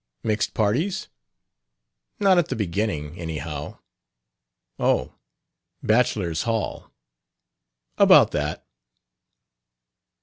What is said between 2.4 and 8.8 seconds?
the beginning, anyhow." "Oh; bachelor's hall." "About that."